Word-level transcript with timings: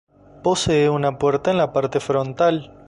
Posee 0.41 0.89
una 0.89 1.19
puerta 1.19 1.51
en 1.51 1.57
la 1.59 1.73
parte 1.73 1.99
frontal. 1.99 2.73